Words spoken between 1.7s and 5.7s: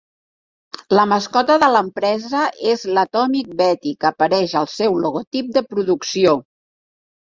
l'empresa és l'Atomic Betty, que apareix al seu logotip de